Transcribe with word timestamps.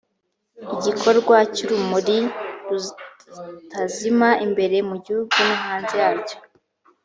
igikorwa 0.75 1.37
cy 1.53 1.61
urumuri 1.65 2.17
rutazima 2.69 4.29
imbere 4.45 4.77
mu 4.89 4.95
gihugu 5.05 5.35
no 5.47 5.55
hanze 5.63 5.95
yacyo 6.03 6.37